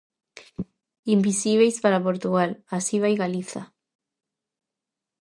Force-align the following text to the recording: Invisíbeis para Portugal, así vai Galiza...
Invisíbeis 1.15 1.75
para 1.83 2.03
Portugal, 2.07 2.51
así 2.77 2.95
vai 3.03 3.13
Galiza... 3.23 3.61